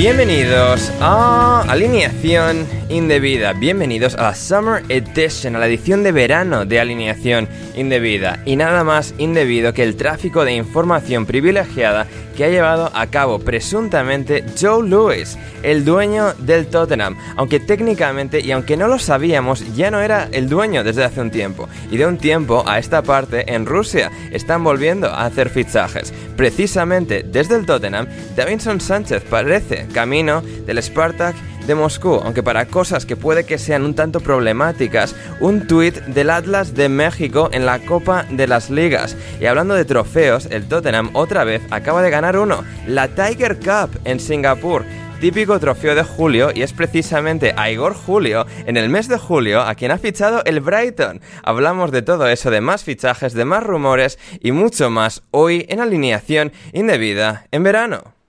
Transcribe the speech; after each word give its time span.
Bienvenidos 0.00 0.90
a 0.98 1.62
Alineación 1.68 2.66
Indebida. 2.90 3.52
Bienvenidos 3.52 4.16
a 4.16 4.22
la 4.22 4.34
Summer 4.34 4.82
Edition, 4.88 5.54
a 5.54 5.60
la 5.60 5.68
edición 5.68 6.02
de 6.02 6.10
verano 6.10 6.64
de 6.64 6.80
Alineación 6.80 7.48
Indebida. 7.76 8.42
Y 8.44 8.56
nada 8.56 8.82
más 8.82 9.14
indebido 9.16 9.72
que 9.72 9.84
el 9.84 9.94
tráfico 9.94 10.44
de 10.44 10.54
información 10.54 11.24
privilegiada 11.24 12.08
que 12.36 12.44
ha 12.44 12.48
llevado 12.48 12.90
a 12.92 13.06
cabo 13.06 13.38
presuntamente 13.38 14.44
Joe 14.60 14.88
Lewis, 14.88 15.38
el 15.62 15.84
dueño 15.84 16.34
del 16.34 16.66
Tottenham. 16.66 17.16
Aunque 17.36 17.60
técnicamente, 17.60 18.40
y 18.40 18.50
aunque 18.50 18.76
no 18.76 18.88
lo 18.88 18.98
sabíamos, 18.98 19.76
ya 19.76 19.92
no 19.92 20.00
era 20.00 20.28
el 20.32 20.48
dueño 20.48 20.82
desde 20.82 21.04
hace 21.04 21.20
un 21.20 21.30
tiempo. 21.30 21.68
Y 21.92 21.96
de 21.96 22.06
un 22.06 22.18
tiempo 22.18 22.64
a 22.66 22.80
esta 22.80 23.02
parte, 23.02 23.54
en 23.54 23.66
Rusia, 23.66 24.10
están 24.32 24.64
volviendo 24.64 25.06
a 25.06 25.26
hacer 25.26 25.48
fichajes. 25.48 26.12
Precisamente 26.36 27.22
desde 27.22 27.54
el 27.54 27.66
Tottenham, 27.66 28.08
Davinson 28.34 28.80
Sánchez 28.80 29.22
parece 29.30 29.86
camino 29.92 30.42
del 30.66 30.82
Spartak 30.82 31.36
de 31.66 31.74
Moscú, 31.74 32.20
aunque 32.24 32.42
para 32.42 32.66
cosas 32.66 33.06
que 33.06 33.16
puede 33.16 33.44
que 33.44 33.58
sean 33.58 33.84
un 33.84 33.94
tanto 33.94 34.20
problemáticas, 34.20 35.14
un 35.40 35.66
tuit 35.66 35.96
del 36.06 36.30
Atlas 36.30 36.74
de 36.74 36.88
México 36.88 37.48
en 37.52 37.66
la 37.66 37.78
Copa 37.78 38.26
de 38.30 38.46
las 38.46 38.70
Ligas. 38.70 39.16
Y 39.40 39.46
hablando 39.46 39.74
de 39.74 39.84
trofeos, 39.84 40.46
el 40.50 40.66
Tottenham 40.68 41.10
otra 41.14 41.44
vez 41.44 41.62
acaba 41.70 42.02
de 42.02 42.10
ganar 42.10 42.38
uno, 42.38 42.64
la 42.86 43.08
Tiger 43.08 43.58
Cup 43.58 44.00
en 44.04 44.20
Singapur 44.20 44.84
típico 45.20 45.60
trofeo 45.60 45.94
de 45.94 46.02
julio 46.02 46.50
y 46.54 46.62
es 46.62 46.72
precisamente 46.72 47.52
a 47.54 47.70
Igor 47.70 47.94
Julio 47.94 48.46
en 48.64 48.78
el 48.78 48.88
mes 48.88 49.06
de 49.06 49.18
julio 49.18 49.60
a 49.60 49.74
quien 49.74 49.90
ha 49.90 49.98
fichado 49.98 50.42
el 50.46 50.60
Brighton. 50.60 51.20
Hablamos 51.42 51.90
de 51.92 52.00
todo 52.00 52.26
eso, 52.26 52.50
de 52.50 52.62
más 52.62 52.84
fichajes, 52.84 53.34
de 53.34 53.44
más 53.44 53.62
rumores 53.62 54.18
y 54.40 54.52
mucho 54.52 54.88
más 54.88 55.22
hoy 55.30 55.66
en 55.68 55.80
alineación 55.80 56.52
indebida 56.72 57.46
en 57.50 57.62
verano. 57.62 58.19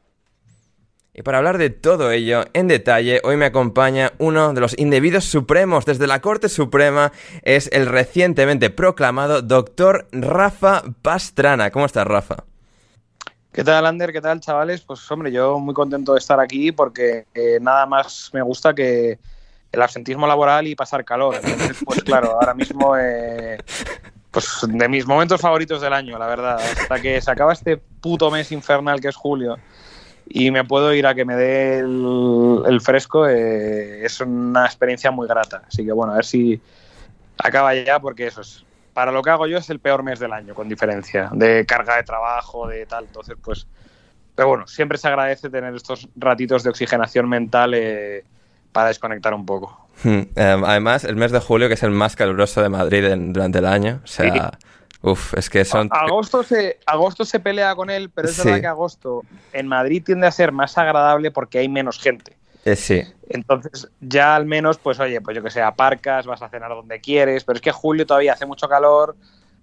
Y 1.14 1.24
para 1.24 1.40
hablar 1.40 1.58
de 1.58 1.70
todo 1.70 2.12
ello 2.12 2.46
en 2.54 2.70
detalle, 2.70 3.20
hoy 3.26 3.36
me 3.36 3.46
acompaña 3.46 4.14
uno 4.18 4.54
de 4.54 4.62
los 4.62 4.80
indebidos 4.80 5.26
supremos 5.26 5.84
desde 5.84 6.08
la 6.08 6.22
Corte 6.22 6.48
Suprema, 6.48 7.12
es 7.42 7.70
el 7.74 7.88
recientemente 7.88 8.70
proclamado 8.70 9.42
doctor 9.42 10.08
Rafa 10.14 10.84
Pastrana. 11.02 11.70
¿Cómo 11.70 11.86
estás, 11.86 12.08
Rafa? 12.08 12.46
¿Qué 13.52 13.66
tal, 13.66 13.86
Ander? 13.86 14.14
¿Qué 14.14 14.22
tal, 14.22 14.40
chavales? 14.40 14.80
Pues, 14.82 15.12
hombre, 15.12 15.34
yo 15.34 15.60
muy 15.60 15.74
contento 15.74 16.14
de 16.14 16.20
estar 16.20 16.40
aquí 16.40 16.72
porque 16.72 17.26
eh, 17.34 17.58
nada 17.60 17.86
más 17.86 18.30
me 18.32 18.42
gusta 18.42 18.74
que 18.74 19.20
el 19.70 19.82
absentismo 19.82 20.26
laboral 20.26 20.66
y 20.68 20.76
pasar 20.76 21.04
calor. 21.04 21.36
Entonces, 21.36 21.78
pues, 21.84 22.04
claro, 22.06 22.38
ahora 22.40 22.54
mismo, 22.54 22.96
eh, 22.98 23.58
pues 24.32 24.62
de 24.66 24.88
mis 24.88 25.06
momentos 25.06 25.42
favoritos 25.42 25.82
del 25.82 25.92
año, 25.92 26.18
la 26.18 26.28
verdad. 26.28 26.56
Hasta 26.62 27.02
que 27.02 27.20
se 27.20 27.30
acaba 27.30 27.52
este 27.52 27.76
puto 27.76 28.32
mes 28.32 28.50
infernal 28.54 29.02
que 29.02 29.10
es 29.10 29.16
julio 29.18 29.58
y 30.34 30.52
me 30.52 30.64
puedo 30.64 30.94
ir 30.94 31.08
a 31.08 31.16
que 31.16 31.26
me 31.26 31.36
dé 31.36 31.80
el, 31.80 32.80
fresco, 32.82 33.28
eh, 33.28 34.06
es 34.06 34.20
una 34.22 34.66
experiencia 34.66 35.12
muy 35.12 35.28
grata. 35.28 35.64
Así 35.68 35.86
que, 35.86 35.92
bueno, 35.92 36.14
a 36.14 36.16
ver 36.18 36.26
si 36.26 36.62
acaba 37.38 37.74
ya 37.76 38.00
porque 38.00 38.28
eso 38.28 38.42
es 38.42 38.66
para 38.94 39.12
lo 39.12 39.22
que 39.22 39.30
hago 39.30 39.48
yo 39.48 39.58
es 39.58 39.70
el 39.70 39.80
peor 39.80 40.04
mes 40.04 40.20
del 40.20 40.34
año, 40.34 40.54
con 40.54 40.68
diferencia, 40.68 41.30
de 41.34 41.66
carga 41.66 41.98
de 41.98 42.04
trabajo, 42.04 42.68
de 42.68 42.86
tal. 42.86 43.06
Entonces, 43.06 43.38
pues, 43.42 43.68
pero 44.36 44.50
bueno, 44.50 44.68
siempre 44.68 44.98
se 44.98 45.08
agradece 45.08 45.50
tener 45.50 45.74
estos 45.76 46.10
ratitos 46.16 46.64
de 46.64 46.70
oxigenación 46.70 47.30
mental 47.30 47.74
eh, 47.74 48.24
para 48.72 48.90
desconectar 48.90 49.34
un 49.34 49.46
poco. 49.46 49.88
Hmm, 50.04 50.22
em, 50.36 50.64
además, 50.64 51.04
el 51.04 51.16
mes 51.16 51.32
de 51.32 51.40
julio, 51.40 51.68
que 51.68 51.76
es 51.76 51.84
el 51.84 51.92
más 51.92 52.16
caluroso 52.16 52.62
de 52.62 52.70
Madrid 52.70 53.06
durante 53.16 53.60
el 53.60 53.66
año, 53.66 54.02
o 54.04 54.08
sea, 54.08 54.52
uf, 55.02 55.34
es 55.36 55.50
que 55.50 55.66
son... 55.66 55.90
agosto, 55.92 56.44
se, 56.44 56.80
agosto 56.86 57.26
se 57.26 57.40
pelea 57.40 57.76
con 57.76 57.90
él, 57.90 58.10
pero 58.10 58.30
es 58.30 58.44
verdad 58.44 58.62
que 58.62 58.68
agosto 58.68 59.24
en 59.54 59.68
Madrid 59.68 60.04
tiende 60.06 60.28
a 60.28 60.32
ser 60.32 60.52
más 60.52 60.78
agradable 60.78 61.32
porque 61.32 61.60
hay 61.60 61.70
menos 61.70 62.00
gente. 62.00 62.36
Eh, 62.66 62.76
sí. 62.76 63.04
Entonces, 63.30 63.90
ya 64.00 64.36
al 64.36 64.46
menos, 64.46 64.78
pues 64.78 65.00
oye, 65.00 65.22
pues 65.22 65.36
yo 65.36 65.44
que 65.44 65.50
sé, 65.50 65.62
aparcas, 65.62 66.26
vas 66.26 66.42
a 66.42 66.50
cenar 66.50 66.70
donde 66.70 67.00
quieres, 67.00 67.44
pero 67.44 67.56
es 67.56 67.62
que 67.62 67.72
julio 67.72 68.06
todavía 68.06 68.34
hace 68.34 68.46
mucho 68.46 68.68
calor, 68.68 69.16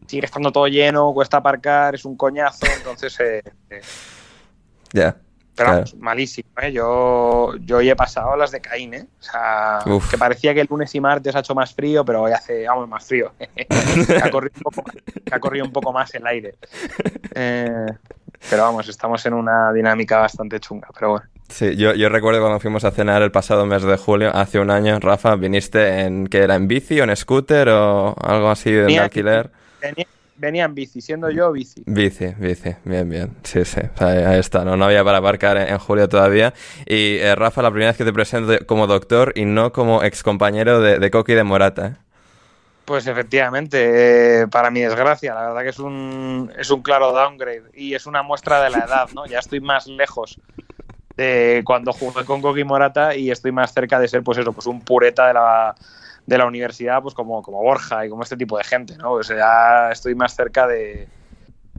sigue 0.06 0.26
estando 0.26 0.50
todo 0.50 0.66
lleno, 0.66 1.12
cuesta 1.12 1.36
aparcar, 1.36 1.94
es 1.94 2.04
un 2.04 2.16
coñazo, 2.16 2.66
entonces... 2.76 3.18
Eh, 3.20 3.42
eh. 3.70 3.80
Ya. 4.92 5.16
Pero 5.58 5.84
malísimo, 5.98 6.48
¿eh? 6.62 6.72
Yo, 6.72 7.54
yo 7.60 7.78
hoy 7.78 7.90
he 7.90 7.96
pasado 7.96 8.36
las 8.36 8.52
de 8.52 8.60
Caín, 8.60 8.94
¿eh? 8.94 9.06
O 9.20 9.22
sea, 9.22 9.80
que 10.10 10.16
parecía 10.16 10.54
que 10.54 10.60
el 10.60 10.68
lunes 10.70 10.94
y 10.94 11.00
martes 11.00 11.34
ha 11.34 11.40
hecho 11.40 11.54
más 11.54 11.74
frío, 11.74 12.04
pero 12.04 12.22
hoy 12.22 12.32
hace, 12.32 12.66
vamos, 12.66 12.88
más 12.88 13.04
frío. 13.04 13.32
ha, 14.22 14.30
corrido 14.30 14.54
un 14.56 14.62
poco, 14.62 14.84
ha 15.30 15.40
corrido 15.40 15.64
un 15.64 15.72
poco 15.72 15.92
más 15.92 16.14
el 16.14 16.26
aire. 16.26 16.54
Eh, 17.34 17.86
pero 18.48 18.62
vamos, 18.62 18.88
estamos 18.88 19.24
en 19.26 19.34
una 19.34 19.72
dinámica 19.72 20.18
bastante 20.18 20.60
chunga, 20.60 20.88
pero 20.94 21.10
bueno. 21.10 21.26
Sí, 21.48 21.76
yo, 21.76 21.94
yo, 21.94 22.08
recuerdo 22.08 22.40
cuando 22.40 22.60
fuimos 22.60 22.84
a 22.84 22.90
cenar 22.90 23.22
el 23.22 23.32
pasado 23.32 23.66
mes 23.66 23.82
de 23.82 23.96
julio, 23.96 24.30
hace 24.34 24.60
un 24.60 24.70
año, 24.70 25.00
Rafa, 25.00 25.34
viniste 25.34 26.00
en, 26.00 26.26
que 26.26 26.38
era 26.38 26.54
en 26.54 26.68
bici 26.68 27.00
o 27.00 27.04
en 27.04 27.16
scooter 27.16 27.70
o 27.70 28.14
algo 28.20 28.50
así 28.50 28.70
de 28.70 28.98
alquiler. 28.98 29.50
Venía, 30.38 30.66
en 30.66 30.74
bici, 30.74 31.00
siendo 31.00 31.30
yo 31.30 31.50
bici. 31.50 31.82
Bici, 31.84 32.26
bici, 32.38 32.76
bien, 32.84 33.10
bien. 33.10 33.36
Sí, 33.42 33.64
sí, 33.64 33.80
ahí, 33.98 34.38
está, 34.38 34.64
¿no? 34.64 34.76
no 34.76 34.84
había 34.84 35.02
para 35.02 35.18
aparcar 35.18 35.56
en, 35.56 35.78
julio 35.78 36.08
todavía. 36.08 36.54
Y 36.86 37.16
eh, 37.16 37.34
Rafa, 37.34 37.60
la 37.60 37.70
primera 37.70 37.90
vez 37.90 37.98
que 37.98 38.04
te 38.04 38.12
presento 38.12 38.64
como 38.66 38.86
doctor 38.86 39.32
y 39.34 39.44
no 39.44 39.72
como 39.72 40.04
ex 40.04 40.22
compañero 40.22 40.80
de, 40.80 41.00
de 41.00 41.10
Coqui 41.10 41.34
de 41.34 41.42
Morata. 41.42 41.86
¿eh? 41.88 42.08
Pues 42.84 43.08
efectivamente, 43.08 44.42
eh, 44.42 44.46
para 44.46 44.70
mi 44.70 44.80
desgracia, 44.80 45.34
la 45.34 45.48
verdad 45.48 45.62
que 45.62 45.70
es 45.70 45.78
un, 45.80 46.52
es 46.56 46.70
un 46.70 46.82
claro 46.82 47.12
downgrade 47.12 47.64
y 47.74 47.94
es 47.94 48.06
una 48.06 48.22
muestra 48.22 48.62
de 48.62 48.70
la 48.70 48.78
edad, 48.78 49.08
¿no? 49.14 49.26
Ya 49.26 49.40
estoy 49.40 49.60
más 49.60 49.88
lejos 49.88 50.40
de 51.16 51.62
cuando 51.66 51.92
jugué 51.92 52.24
con 52.24 52.40
Coqui 52.40 52.62
Morata 52.62 53.14
y 53.16 53.32
estoy 53.32 53.50
más 53.50 53.74
cerca 53.74 53.98
de 53.98 54.06
ser, 54.06 54.22
pues 54.22 54.38
eso, 54.38 54.52
pues 54.52 54.66
un 54.66 54.80
pureta 54.80 55.26
de 55.26 55.34
la, 55.34 55.74
de 56.28 56.36
la 56.36 56.44
universidad, 56.44 57.00
pues 57.00 57.14
como, 57.14 57.40
como 57.42 57.62
Borja 57.62 58.04
y 58.04 58.10
como 58.10 58.22
este 58.22 58.36
tipo 58.36 58.58
de 58.58 58.64
gente, 58.64 58.98
¿no? 58.98 59.12
O 59.12 59.22
sea, 59.22 59.36
ya 59.36 59.92
estoy 59.92 60.14
más 60.14 60.36
cerca 60.36 60.66
de... 60.66 61.08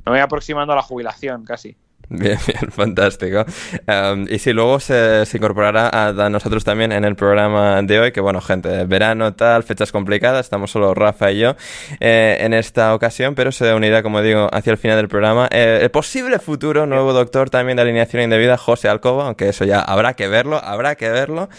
Me 0.04 0.14
voy 0.14 0.20
aproximando 0.22 0.74
a 0.74 0.76
la 0.76 0.82
jubilación 0.82 1.46
casi. 1.46 1.78
Bien, 2.10 2.40
bien, 2.48 2.72
fantástico. 2.72 3.46
Um, 3.88 4.26
y 4.28 4.40
si 4.40 4.52
luego 4.52 4.80
se, 4.80 5.28
se 5.28 5.38
incorporará 5.38 5.90
a, 5.92 6.30
nosotros 6.32 6.64
también 6.64 6.92
en 6.92 7.06
el 7.06 7.16
programa 7.16 7.80
de 7.84 8.00
hoy, 8.00 8.12
que 8.12 8.22
bueno, 8.22 8.42
gente, 8.42 8.86
verano, 8.86 9.36
tal, 9.36 9.62
fechas 9.62 9.92
complicadas, 9.92 10.48
estamos 10.48 10.72
solo 10.72 10.96
Rafa 10.96 11.32
y 11.32 11.42
yo 11.42 11.56
eh, 12.00 12.38
en 12.40 12.56
esta 12.56 12.96
ocasión, 12.96 13.36
pero 13.36 13.52
se 13.52 13.72
unirá, 13.72 14.02
como 14.02 14.24
digo, 14.24 14.50
hacia 14.52 14.72
el 14.72 14.78
final 14.80 14.98
del 14.98 15.10
programa 15.10 15.48
eh, 15.52 15.82
el 15.84 15.92
posible 15.92 16.40
futuro 16.40 16.88
nuevo 16.88 17.14
doctor 17.14 17.52
también 17.52 17.76
de 17.76 17.84
alineación 17.84 18.24
indebida, 18.24 18.58
José 18.58 18.90
Alcoba, 18.90 19.28
aunque 19.28 19.50
eso 19.50 19.64
ya 19.64 19.80
habrá 19.80 20.16
que 20.16 20.28
verlo, 20.28 20.58
habrá 20.58 20.96
que 20.96 21.10
verlo. 21.10 21.50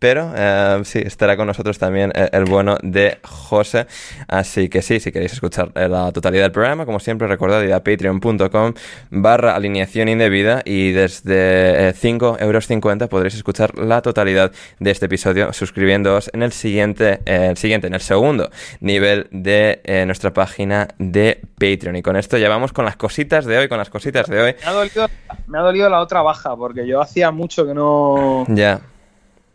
Pero 0.00 0.32
eh, 0.34 0.80
sí, 0.84 0.98
estará 1.04 1.36
con 1.36 1.46
nosotros 1.46 1.78
también 1.78 2.10
el, 2.14 2.30
el, 2.32 2.44
bueno 2.46 2.78
de 2.82 3.18
José. 3.22 3.86
Así 4.26 4.70
que 4.70 4.80
sí, 4.80 4.98
si 4.98 5.12
queréis 5.12 5.34
escuchar 5.34 5.70
la 5.74 6.10
totalidad 6.10 6.44
del 6.44 6.52
programa, 6.52 6.86
como 6.86 6.98
siempre, 7.00 7.28
recordad 7.28 7.62
ir 7.62 7.74
a 7.74 7.84
patreon.com 7.84 8.72
barra 9.10 9.54
alineación 9.54 10.08
indebida 10.08 10.62
y 10.64 10.92
desde 10.92 11.88
eh, 11.88 11.92
5,50 11.92 12.42
euros 12.42 13.08
podréis 13.10 13.34
escuchar 13.34 13.78
la 13.78 14.00
totalidad 14.00 14.52
de 14.78 14.90
este 14.90 15.04
episodio 15.04 15.52
suscribiéndoos 15.52 16.30
en 16.32 16.42
el 16.42 16.52
siguiente, 16.52 17.20
eh, 17.26 17.48
el 17.50 17.58
siguiente, 17.58 17.86
en 17.86 17.94
el 17.94 18.00
segundo 18.00 18.50
nivel 18.80 19.28
de 19.30 19.82
eh, 19.84 20.06
nuestra 20.06 20.32
página 20.32 20.88
de 20.98 21.42
Patreon. 21.58 21.96
Y 21.96 22.02
con 22.02 22.16
esto 22.16 22.38
ya 22.38 22.48
vamos 22.48 22.72
con 22.72 22.86
las 22.86 22.96
cositas 22.96 23.44
de 23.44 23.58
hoy, 23.58 23.68
con 23.68 23.76
las 23.76 23.90
cositas 23.90 24.26
de 24.28 24.40
hoy. 24.40 24.56
Me 24.62 24.66
ha 24.66 24.72
dolido, 24.72 25.08
me 25.46 25.58
ha 25.58 25.62
dolido 25.62 25.90
la 25.90 26.00
otra 26.00 26.22
baja, 26.22 26.56
porque 26.56 26.86
yo 26.86 27.02
hacía 27.02 27.30
mucho 27.30 27.66
que 27.66 27.74
no... 27.74 28.46
Ya. 28.48 28.54
Yeah 28.54 28.80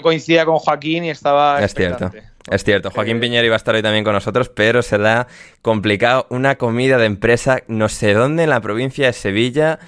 coincidía 0.05 0.45
con 0.45 0.59
Joaquín 0.59 1.03
y 1.03 1.09
estaba. 1.09 1.61
Es 1.63 1.73
cierto. 1.73 2.11
Es 2.49 2.63
cierto, 2.63 2.91
Joaquín 2.91 3.17
eh... 3.17 3.21
Piñera 3.21 3.43
iba 3.43 3.55
a 3.55 3.57
estar 3.57 3.73
hoy 3.73 3.81
también 3.81 4.03
con 4.03 4.13
nosotros, 4.13 4.49
pero 4.49 4.83
se 4.83 4.99
le 4.99 5.09
ha 5.09 5.27
complicado 5.63 6.27
una 6.29 6.55
comida 6.55 6.99
de 6.99 7.07
empresa 7.07 7.63
no 7.67 7.89
sé 7.89 8.13
dónde 8.13 8.43
en 8.43 8.51
la 8.51 8.61
provincia 8.61 9.07
de 9.07 9.13
Sevilla. 9.13 9.79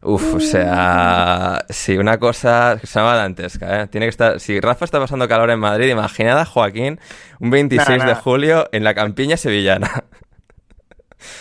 Uf, 0.00 0.34
o 0.34 0.40
sea, 0.40 1.66
sí, 1.68 1.98
una 1.98 2.18
cosa 2.18 2.78
que 2.80 2.86
se 2.86 2.98
llama 2.98 3.16
dantesca, 3.16 3.82
¿eh? 3.82 3.86
Tiene 3.88 4.06
que 4.06 4.10
estar. 4.10 4.40
Si 4.40 4.58
Rafa 4.58 4.86
está 4.86 4.98
pasando 4.98 5.28
calor 5.28 5.50
en 5.50 5.58
Madrid, 5.58 5.88
imaginad 5.88 6.38
a 6.38 6.46
Joaquín 6.46 6.98
un 7.40 7.50
26 7.50 7.88
nah, 7.88 7.96
nah. 7.96 8.06
de 8.06 8.14
julio 8.14 8.68
en 8.72 8.84
la 8.84 8.94
campiña 8.94 9.36
sevillana. 9.36 10.04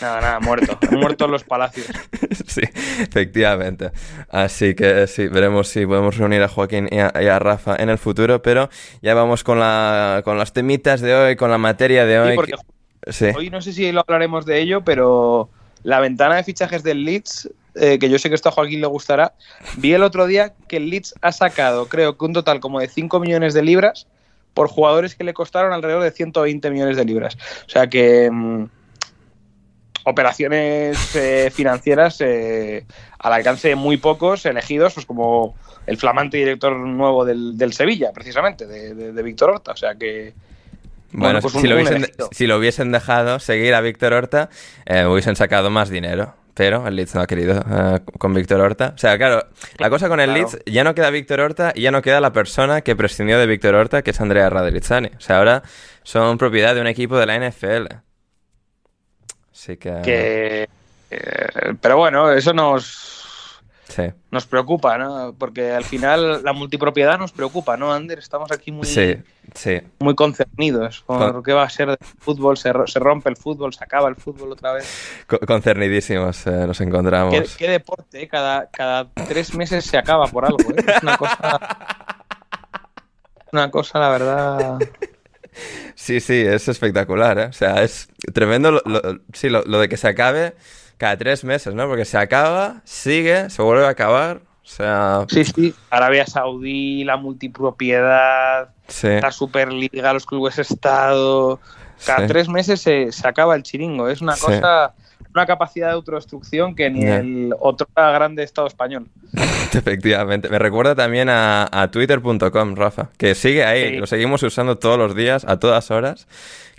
Nada, 0.02 0.22
nada, 0.22 0.40
muerto. 0.40 0.78
muerto 0.92 1.26
en 1.26 1.32
los 1.32 1.44
palacios. 1.44 1.88
Sí, 2.48 2.62
efectivamente. 3.02 3.92
Así 4.30 4.74
que 4.74 5.06
sí, 5.08 5.28
veremos 5.28 5.68
si 5.68 5.86
podemos 5.86 6.18
reunir 6.18 6.42
a 6.42 6.48
Joaquín 6.48 6.88
y 6.92 7.00
a, 7.00 7.12
y 7.22 7.28
a, 7.28 7.40
Rafa 7.40 7.76
en 7.78 7.90
el 7.90 7.98
futuro, 7.98 8.42
pero 8.42 8.70
ya 9.02 9.14
vamos 9.14 9.44
con, 9.44 9.60
la, 9.60 10.22
con 10.24 10.38
las 10.38 10.54
temitas 10.54 11.02
de 11.02 11.14
hoy, 11.14 11.36
con 11.36 11.52
la 11.52 11.58
materia 11.58 12.06
de 12.06 12.20
hoy. 12.20 12.30
Sí, 12.32 12.36
porque 12.36 12.54
sí. 13.08 13.26
hoy 13.36 13.50
no 13.50 13.62
sé 13.62 13.74
si 13.74 13.92
lo 13.92 14.02
hablaremos 14.02 14.46
de 14.46 14.60
ello, 14.60 14.82
pero 14.84 15.50
la 15.84 16.00
ventana 16.00 16.36
de 16.36 16.44
fichajes 16.44 16.84
del 16.84 17.04
Leeds, 17.04 17.50
eh, 17.76 18.00
que 18.00 18.10
yo 18.10 18.18
sé 18.18 18.30
que 18.30 18.36
esto 18.36 18.50
a 18.50 18.52
Joaquín 18.52 18.82
le 18.82 18.88
gustará, 18.88 19.34
vi 19.78 19.94
el 19.94 20.04
otro 20.04 20.26
día 20.26 20.54
que 20.68 20.78
el 20.78 20.90
Leeds 20.90 21.16
ha 21.22 21.32
sacado, 21.32 21.88
creo 21.88 22.18
que 22.18 22.26
un 22.26 22.34
total 22.34 22.60
como 22.60 22.80
de 22.80 22.88
5 22.88 23.20
millones 23.20 23.54
de 23.54 23.62
libras 23.62 24.08
por 24.54 24.68
jugadores 24.68 25.16
que 25.16 25.24
le 25.24 25.34
costaron 25.34 25.74
alrededor 25.74 26.04
de 26.04 26.12
120 26.12 26.72
millones 26.72 26.98
de 26.98 27.06
libras. 27.06 27.38
O 27.68 27.70
sea 27.70 27.88
que... 27.88 28.30
Mmm, 28.32 28.66
operaciones 30.08 31.16
eh, 31.18 31.52
financieras 31.54 32.22
eh, 32.22 32.86
al 33.20 33.34
alcance 33.34 33.68
de 33.68 33.76
muy 33.76 33.98
pocos 33.98 34.46
elegidos, 34.46 34.94
pues 34.94 35.06
como 35.06 35.56
el 35.86 35.98
flamante 35.98 36.38
director 36.38 36.78
nuevo 36.78 37.26
del, 37.26 37.58
del 37.58 37.74
Sevilla, 37.74 38.12
precisamente, 38.14 38.66
de, 38.66 38.96
de, 38.96 39.12
de, 39.12 39.24
Víctor 39.24 39.50
Horta. 39.50 39.74
O 39.74 39.78
sea 39.78 39.96
que. 39.96 40.34
Bueno, 41.12 41.40
bueno 41.40 41.42
pues 41.42 41.54
si, 41.54 41.60
un, 41.60 41.70
lo 41.70 41.76
hubiesen, 41.76 42.08
si, 42.32 42.48
lo 42.48 42.58
hubiesen, 42.58 42.92
dejado 42.92 43.40
seguir 43.40 43.74
a 43.74 43.82
Víctor 43.82 44.14
Horta, 44.14 44.50
eh, 44.86 45.06
hubiesen 45.06 45.36
sacado 45.36 45.70
más 45.70 45.90
dinero. 45.90 46.34
Pero 46.54 46.88
el 46.88 46.96
Leeds 46.96 47.14
no 47.14 47.22
ha 47.22 47.28
querido 47.28 47.64
eh, 47.70 48.00
con 48.18 48.34
Víctor 48.34 48.62
Horta. 48.62 48.94
O 48.96 48.98
sea, 48.98 49.18
claro, 49.18 49.46
la 49.78 49.90
cosa 49.90 50.08
con 50.08 50.22
el 50.22 50.32
claro. 50.32 50.50
Leeds, 50.50 50.64
ya 50.66 50.84
no 50.86 50.96
queda 50.96 51.10
Víctor 51.10 51.42
Horta 51.42 51.72
y 51.76 51.82
ya 51.82 51.92
no 51.92 52.02
queda 52.02 52.20
la 52.22 52.32
persona 52.32 52.82
que 52.82 52.96
prescindió 52.96 53.38
de 53.38 53.46
Víctor 53.46 53.76
Horta, 53.76 54.02
que 54.02 54.12
es 54.12 54.22
Andrea 54.22 54.50
Radrizzani. 54.50 55.10
O 55.18 55.20
sea, 55.22 55.38
ahora 55.38 55.64
son 56.04 56.38
propiedad 56.38 56.74
de 56.74 56.82
un 56.82 56.88
equipo 56.88 57.18
de 57.18 57.26
la 57.26 57.38
NFL. 57.38 58.07
Así 59.58 59.76
que... 59.78 60.02
que 60.04 60.70
eh, 61.10 61.74
pero 61.82 61.98
bueno, 61.98 62.32
eso 62.32 62.54
nos, 62.54 63.60
sí. 63.88 64.04
nos 64.30 64.46
preocupa, 64.46 65.00
¿no? 65.00 65.34
Porque 65.36 65.72
al 65.72 65.84
final 65.84 66.44
la 66.44 66.54
multipropiedad 66.54 67.18
nos 67.18 67.32
preocupa, 67.32 67.76
¿no, 67.76 67.92
Ander? 67.92 68.20
Estamos 68.20 68.52
aquí 68.52 68.72
muy, 68.72 68.86
sí, 68.86 69.16
sí. 69.56 69.82
muy 70.00 70.14
concernidos 70.14 71.04
por 71.08 71.32
con... 71.32 71.44
qué 71.44 71.54
va 71.54 71.64
a 71.64 71.70
ser 71.70 71.88
del 71.88 71.98
fútbol, 72.20 72.58
se, 72.58 72.72
se, 72.86 73.00
rompe 73.00 73.30
el 73.30 73.38
fútbol, 73.38 73.74
se 73.74 73.84
acaba 73.84 74.10
el 74.10 74.16
fútbol 74.16 74.52
otra 74.52 74.74
vez. 74.74 75.26
Con, 75.26 75.40
concernidísimos 75.40 76.46
eh, 76.46 76.68
nos 76.68 76.80
encontramos. 76.82 77.34
¿Qué, 77.34 77.48
qué 77.58 77.72
deporte? 77.72 78.22
Eh? 78.22 78.28
Cada, 78.28 78.70
cada 78.70 79.10
tres 79.28 79.56
meses 79.56 79.86
se 79.86 79.98
acaba 79.98 80.28
por 80.28 80.46
algo, 80.46 80.70
¿eh? 80.70 80.86
Es 80.86 81.02
una 81.02 81.18
cosa... 81.18 81.60
una 83.52 83.72
cosa, 83.72 83.98
la 83.98 84.10
verdad... 84.10 84.80
Sí, 85.96 86.20
sí, 86.20 86.36
es 86.36 86.68
espectacular, 86.68 87.40
¿eh? 87.40 87.46
O 87.46 87.54
sea, 87.54 87.84
es 87.84 88.10
tremendo 88.34 88.72
lo, 88.72 88.82
lo, 88.86 89.02
sí, 89.34 89.50
lo, 89.50 89.64
lo, 89.64 89.80
de 89.80 89.90
que 89.90 89.98
se 89.98 90.08
acabe 90.08 90.56
cada 90.98 91.18
tres 91.18 91.44
meses, 91.44 91.74
¿no? 91.74 91.88
Porque 91.88 92.06
se 92.06 92.18
acaba, 92.18 92.82
sigue, 92.84 93.50
se 93.50 93.62
vuelve 93.62 93.86
a 93.86 93.90
acabar, 93.90 94.42
o 94.64 94.68
sea... 94.68 95.26
Sí, 95.30 95.46
sí, 95.46 95.76
Arabia 95.90 96.26
Saudí, 96.26 97.04
la 97.04 97.18
multipropiedad, 97.18 98.70
sí. 98.88 99.10
la 99.22 99.32
Superliga, 99.32 100.14
los 100.14 100.26
clubes 100.26 100.60
Estado... 100.60 101.60
Cada 102.06 102.20
sí. 102.20 102.28
tres 102.28 102.48
meses 102.48 102.80
se, 102.80 103.12
se, 103.12 103.28
acaba 103.28 103.56
el 103.56 103.64
chiringo, 103.64 104.08
es 104.08 104.22
una 104.22 104.38
cosa 104.38 104.94
una 105.34 105.46
capacidad 105.46 105.88
de 105.88 105.94
autodestrucción 105.94 106.76
que 106.76 106.90
ni 106.90 107.02
yeah. 107.02 107.18
el 107.18 107.54
otro 107.60 107.88
grande 107.96 108.44
Estado 108.44 108.68
español. 108.68 109.08
Efectivamente. 109.78 110.50
Me 110.50 110.60
recuerda 110.60 110.96
también 110.96 111.30
a, 111.30 111.68
a 111.72 111.92
twitter.com, 111.92 112.76
Rafa, 112.76 113.10
que 113.18 113.36
sigue 113.36 113.64
ahí, 113.64 113.90
sí. 113.90 113.98
lo 113.98 114.08
seguimos 114.08 114.44
usando 114.44 114.78
todos 114.78 114.98
los 114.98 115.16
días, 115.16 115.46
a 115.46 115.60
todas 115.60 115.92
horas, 115.92 116.28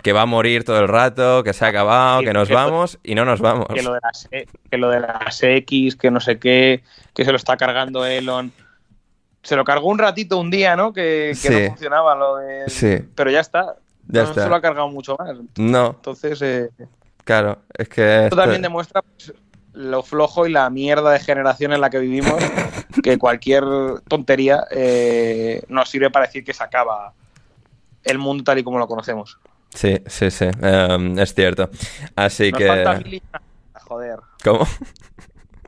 que 0.01 0.13
va 0.13 0.23
a 0.23 0.25
morir 0.25 0.63
todo 0.63 0.79
el 0.79 0.87
rato, 0.87 1.43
que 1.43 1.53
se 1.53 1.65
ha 1.65 1.69
acabado, 1.69 2.19
sí, 2.19 2.25
que 2.25 2.33
nos 2.33 2.47
que 2.47 2.53
vamos 2.53 2.93
lo, 2.95 2.99
y 3.11 3.15
no 3.15 3.25
nos 3.25 3.39
vamos. 3.41 3.67
Que 3.73 3.81
lo, 3.81 3.93
de 3.93 3.99
las, 4.01 4.29
que 4.29 4.77
lo 4.77 4.89
de 4.89 4.99
las 4.99 5.41
X, 5.41 5.95
que 5.95 6.11
no 6.11 6.19
sé 6.19 6.39
qué, 6.39 6.83
que 7.13 7.25
se 7.25 7.31
lo 7.31 7.37
está 7.37 7.57
cargando 7.57 8.05
Elon. 8.05 8.51
Se 9.41 9.55
lo 9.55 9.63
cargó 9.63 9.87
un 9.87 9.99
ratito 9.99 10.37
un 10.37 10.51
día, 10.51 10.75
¿no? 10.75 10.91
Que, 10.91 11.33
que 11.41 11.49
no 11.49 11.67
funcionaba 11.69 12.13
lo 12.15 12.35
de... 12.37 12.69
Sí. 12.69 12.97
Pero 13.15 13.31
ya 13.31 13.39
está. 13.39 13.77
Ya 14.07 14.23
no 14.23 14.29
está. 14.29 14.43
se 14.43 14.49
lo 14.49 14.55
ha 14.55 14.61
cargado 14.61 14.89
mucho 14.89 15.15
más. 15.17 15.37
No. 15.57 15.91
Entonces... 15.95 16.41
Eh... 16.41 16.69
Claro, 17.23 17.59
es 17.73 17.87
que... 17.87 18.25
Esto 18.25 18.35
también 18.35 18.61
demuestra 18.61 19.01
pues, 19.01 19.33
lo 19.73 20.03
flojo 20.03 20.47
y 20.47 20.51
la 20.51 20.69
mierda 20.69 21.11
de 21.11 21.19
generación 21.19 21.73
en 21.73 21.81
la 21.81 21.89
que 21.89 21.99
vivimos, 21.99 22.43
que 23.03 23.17
cualquier 23.17 23.63
tontería 24.07 24.65
eh, 24.71 25.63
nos 25.67 25.89
sirve 25.89 26.09
para 26.09 26.25
decir 26.25 26.43
que 26.43 26.53
se 26.53 26.63
acaba 26.63 27.13
el 28.03 28.17
mundo 28.17 28.43
tal 28.43 28.59
y 28.59 28.63
como 28.63 28.79
lo 28.79 28.87
conocemos. 28.87 29.37
Sí, 29.69 30.01
sí, 30.07 30.31
sí, 30.31 30.45
um, 30.45 31.17
es 31.19 31.33
cierto. 31.33 31.69
Así 32.15 32.51
nos 32.51 32.59
que... 32.59 32.67
Falta 32.67 32.95
mili... 32.95 33.21
Joder. 33.73 34.19
¿Cómo? 34.43 34.67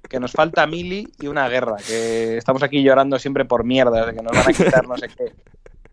Que 0.10 0.20
nos 0.20 0.32
falta 0.32 0.66
mili 0.68 1.08
y 1.20 1.28
una 1.28 1.48
guerra, 1.48 1.78
que 1.78 2.38
estamos 2.38 2.64
aquí 2.64 2.84
llorando 2.84 3.18
siempre 3.18 3.46
por 3.46 3.64
mierda, 3.64 4.06
de 4.06 4.14
que 4.14 4.22
nos 4.22 4.34
van 4.34 4.50
a 4.50 4.54
quitar 4.54 4.88
no 4.88 4.98
sé 4.98 5.08
qué. 5.08 5.34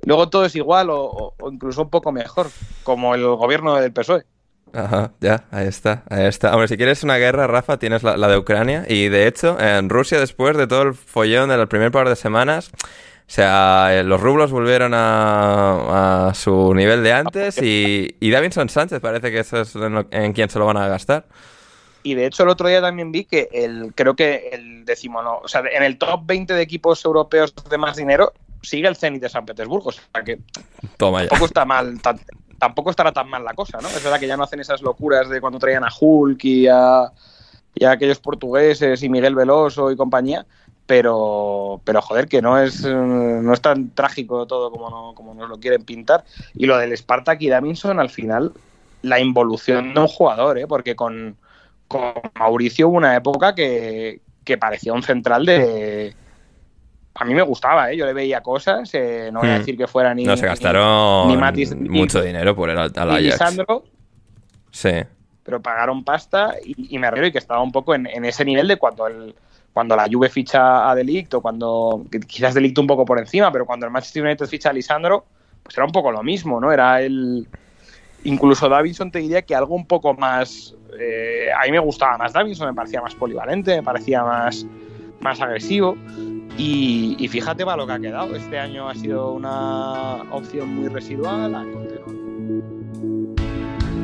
Luego 0.05 0.29
todo 0.29 0.45
es 0.45 0.57
igual 0.57 0.91
o, 0.91 1.35
o 1.39 1.51
incluso 1.51 1.83
un 1.83 1.91
poco 1.91 2.13
mejor, 2.13 2.49
como 2.83 3.15
el 3.15 3.25
gobierno 3.25 3.77
del 3.77 3.93
PSOE. 3.93 4.25
Ajá, 4.73 5.13
ya, 5.21 5.45
ahí 5.51 5.67
está, 5.67 6.03
ahí 6.09 6.27
está. 6.27 6.53
Hombre, 6.53 6.69
si 6.69 6.77
quieres 6.77 7.03
una 7.03 7.17
guerra, 7.17 7.47
Rafa, 7.47 7.79
tienes 7.79 8.03
la, 8.03 8.17
la, 8.17 8.29
de 8.29 8.39
Ucrania. 8.39 8.85
Y 8.89 9.09
de 9.09 9.27
hecho, 9.27 9.59
en 9.61 9.89
Rusia, 9.89 10.21
después 10.21 10.57
de 10.57 10.67
todo 10.67 10.83
el 10.83 10.95
follón 10.95 11.49
del 11.49 11.67
primer 11.69 11.91
par 11.91 12.09
de 12.09 12.17
semanas, 12.17 12.71
o 13.29 13.31
sea, 13.31 13.89
eh, 13.99 14.05
los 14.05 14.19
rublos 14.21 14.51
volvieron 14.51 14.95
a, 14.95 16.29
a 16.29 16.35
su 16.35 16.73
nivel 16.75 17.03
de 17.03 17.13
antes 17.13 17.61
y, 17.61 18.17
y, 18.21 18.31
Davinson 18.31 18.71
Sánchez 18.71 19.01
parece 19.01 19.31
que 19.31 19.41
eso 19.41 19.61
es 19.61 19.77
en, 19.77 19.93
lo, 19.93 20.07
en, 20.11 20.33
quien 20.33 20.49
se 20.49 20.59
lo 20.59 20.65
van 20.65 20.79
a 20.79 20.89
gastar. 20.89 21.27
Y 22.03 22.15
de 22.15 22.25
hecho, 22.25 22.45
el 22.45 22.49
otro 22.49 22.69
día 22.69 22.81
también 22.81 23.13
vi 23.13 23.25
que 23.25 23.51
el, 23.53 23.93
creo 23.95 24.17
que 24.17 24.49
el 24.53 24.87
décimo, 24.87 25.21
no, 25.21 25.41
o 25.41 25.49
sea, 25.49 25.61
en 25.71 25.83
el 25.83 25.99
top 25.99 26.23
20 26.25 26.55
de 26.55 26.63
equipos 26.63 27.05
europeos 27.05 27.55
de 27.69 27.77
más 27.77 27.97
dinero 27.97 28.33
sigue 28.63 28.89
el 28.89 28.97
Zenit 28.97 29.21
de 29.21 29.29
San 29.29 29.45
Petersburgo. 29.45 29.91
O 29.91 29.93
sea, 29.93 30.25
que 30.25 30.39
Toma 30.97 31.25
ya. 31.25 31.29
tampoco 31.29 31.49
está 31.49 31.67
mal. 31.67 32.01
Tanto 32.01 32.25
tampoco 32.59 32.91
estará 32.91 33.13
tan 33.13 33.29
mal 33.29 33.45
la 33.45 33.55
cosa, 33.55 33.79
¿no? 33.81 33.89
Es 33.89 34.03
verdad 34.03 34.19
que 34.19 34.27
ya 34.27 34.37
no 34.37 34.43
hacen 34.43 34.61
esas 34.61 34.83
locuras 34.83 35.29
de 35.29 35.41
cuando 35.41 35.59
traían 35.59 35.85
a 35.85 35.91
Hulk 35.99 36.45
y 36.45 36.67
a, 36.67 37.11
y 37.75 37.85
a 37.85 37.93
aquellos 37.93 38.19
portugueses 38.19 39.03
y 39.03 39.09
Miguel 39.09 39.35
Veloso 39.35 39.91
y 39.91 39.97
compañía, 39.97 40.45
pero, 40.87 41.81
pero 41.85 42.03
joder, 42.03 42.29
que 42.29 42.43
no 42.43 42.59
es, 42.59 42.85
no 42.85 43.53
es 43.53 43.61
tan 43.61 43.91
trágico 43.91 44.47
todo 44.47 44.71
como, 44.71 44.91
no, 44.91 45.15
como 45.15 45.35
nos 45.35 45.49
lo 45.49 45.59
quieren 45.61 45.85
pintar. 45.85 46.25
Y 46.55 46.67
lo 46.67 46.79
del 46.79 46.97
Spartak 46.97 47.41
y 47.43 47.49
Davinson, 47.49 48.01
al 48.01 48.11
final, 48.11 48.53
la 49.03 49.21
involución 49.21 49.95
de 49.95 50.01
un 50.01 50.09
jugador, 50.09 50.59
¿eh? 50.59 50.67
Porque 50.67 50.97
con, 50.97 51.37
con 51.87 52.15
Mauricio 52.39 52.89
hubo 52.89 52.97
una 52.97 53.15
época 53.15 53.55
que, 53.55 54.21
que 54.45 54.59
parecía 54.59 54.93
un 54.93 55.03
central 55.03 55.47
de 55.47 56.15
a 57.21 57.25
mí 57.25 57.35
me 57.35 57.43
gustaba, 57.43 57.91
¿eh? 57.91 57.97
yo 57.97 58.07
le 58.07 58.13
veía 58.13 58.41
cosas, 58.43 58.89
eh, 58.95 59.31
no 59.33 59.41
voy 59.41 59.49
a 59.49 59.57
Hmm. 59.57 59.59
decir 59.59 59.77
que 59.77 59.87
fuera 59.89 60.15
ni... 60.15 60.25
No, 60.25 60.37
se 60.37 60.47
gastaron 60.47 61.27
ni, 61.29 61.35
ni 61.35 61.41
Matis, 61.41 61.75
ni- 61.75 61.89
mucho 61.89 62.23
dinero 62.23 62.55
por 62.55 62.71
el 62.71 62.79
al 62.79 62.93
Ajax. 62.97 63.21
Lisandro, 63.23 63.85
Sí, 64.71 64.91
pero 65.43 65.61
pagaron 65.61 66.05
pasta 66.05 66.55
y, 66.65 66.95
y 66.95 66.99
me 66.99 67.11
refiero 67.11 67.27
y 67.29 67.33
que 67.33 67.39
estaba 67.39 67.61
un 67.63 67.73
poco 67.73 67.95
en, 67.95 68.07
en 68.07 68.25
ese 68.25 68.45
nivel 68.45 68.69
de 68.69 68.77
cuando 68.77 69.07
el, 69.07 69.35
cuando 69.73 69.97
la 69.97 70.07
Juve 70.11 70.29
ficha 70.29 70.89
a 70.91 70.95
Delict 70.95 71.33
o 71.35 71.41
cuando 71.41 72.05
quizás 72.27 72.55
Delict 72.55 72.79
un 72.79 72.87
poco 72.87 73.05
por 73.05 73.19
encima, 73.19 73.51
pero 73.51 73.65
cuando 73.67 73.87
el 73.87 73.93
Manchester 73.93 74.23
United 74.25 74.47
ficha 74.47 74.71
a 74.71 74.73
Lisandro, 74.73 75.25
pues 75.63 75.77
era 75.77 75.87
un 75.87 75.93
poco 75.93 76.13
lo 76.13 76.23
mismo, 76.23 76.61
¿no? 76.61 76.71
Era 76.71 77.01
el 77.01 77.47
incluso 78.25 78.69
Davidson 78.69 79.11
te 79.11 79.21
diría 79.21 79.43
que 79.43 79.55
algo 79.55 79.75
un 79.75 79.87
poco 79.87 80.13
más 80.15 80.75
eh, 81.01 81.49
a 81.57 81.65
mí 81.65 81.73
me 81.73 81.79
gustaba 81.79 82.19
más 82.19 82.33
Davidson, 82.33 82.69
me 82.69 82.75
parecía 82.75 83.01
más 83.01 83.15
polivalente, 83.15 83.77
me 83.77 83.83
parecía 83.83 84.23
más 84.23 84.67
más 85.21 85.41
agresivo 85.41 85.97
y, 86.59 87.29
fíjate 87.29 87.65
para 87.65 87.77
lo 87.77 87.87
que 87.87 87.93
ha 87.93 88.01
quedado. 88.01 88.35
Este 88.35 88.59
año 88.59 88.89
ha 88.89 88.95
sido 88.95 89.33
una 89.33 90.23
opción 90.31 90.69
muy 90.75 90.89
residual, 90.89 91.55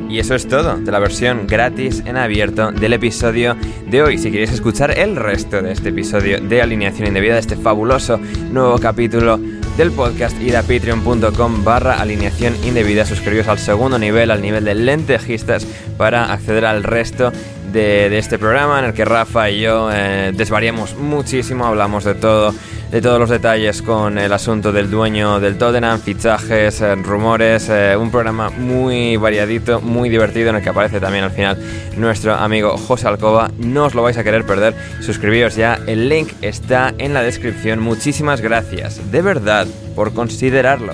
y 0.09 0.19
eso 0.19 0.35
es 0.35 0.47
todo 0.47 0.77
de 0.77 0.91
la 0.91 0.99
versión 0.99 1.47
gratis 1.47 2.03
en 2.05 2.15
abierto 2.15 2.71
del 2.71 2.93
episodio 2.93 3.55
de 3.89 4.03
hoy. 4.03 4.17
Si 4.17 4.31
queréis 4.31 4.51
escuchar 4.51 4.97
el 4.97 5.15
resto 5.15 5.61
de 5.61 5.71
este 5.71 5.89
episodio 5.89 6.39
de 6.39 6.61
Alineación 6.61 7.07
Indebida, 7.07 7.33
de 7.33 7.39
este 7.39 7.55
fabuloso 7.55 8.19
nuevo 8.51 8.77
capítulo 8.77 9.39
del 9.77 9.91
podcast, 9.91 10.39
id 10.41 10.55
a 10.55 10.61
patreon.com 10.61 11.63
barra 11.63 11.99
alineación 11.99 12.55
indebida, 12.63 13.03
suscribiros 13.03 13.47
al 13.47 13.59
segundo 13.59 13.99
nivel, 13.99 14.31
al 14.31 14.41
nivel 14.41 14.63
de 14.63 14.75
lentejistas, 14.75 15.67
para 15.97 16.31
acceder 16.31 16.65
al 16.65 16.83
resto 16.83 17.31
de, 17.71 18.17
este 18.17 18.37
programa 18.37 18.79
en 18.79 18.85
el 18.85 18.93
que 18.93 19.05
Rafa 19.05 19.49
y 19.49 19.61
yo 19.61 19.89
eh, 19.91 20.31
desvariamos 20.35 20.95
muchísimo, 20.95 21.65
hablamos 21.65 22.03
de 22.03 22.15
todo, 22.15 22.53
de 22.91 23.01
todos 23.01 23.19
los 23.19 23.29
detalles 23.29 23.81
con 23.81 24.17
el 24.17 24.31
asunto 24.31 24.71
del 24.71 24.89
dueño 24.89 25.39
del 25.39 25.57
Tottenham, 25.57 25.99
fichajes, 25.99 26.81
eh, 26.81 26.95
rumores, 26.95 27.69
eh, 27.69 27.95
un 27.97 28.11
programa 28.11 28.49
muy 28.49 29.17
variadito, 29.17 29.81
muy 29.81 30.09
divertido 30.09 30.49
en 30.49 30.57
el 30.57 30.63
que 30.63 30.69
aparece 30.69 30.99
también 30.99 31.23
al 31.23 31.31
final 31.31 31.57
nuestro 31.97 32.35
amigo 32.35 32.77
José 32.77 33.07
Alcoba. 33.07 33.51
No 33.57 33.85
os 33.85 33.95
lo 33.95 34.03
vais 34.03 34.17
a 34.17 34.23
querer 34.23 34.45
perder, 34.45 34.73
suscribíos 35.01 35.55
ya, 35.55 35.79
el 35.87 36.09
link 36.09 36.31
está 36.41 36.93
en 36.97 37.13
la 37.13 37.23
descripción. 37.23 37.79
Muchísimas 37.79 38.41
gracias, 38.41 39.11
de 39.11 39.21
verdad, 39.21 39.67
por 39.95 40.13
considerarlo. 40.13 40.93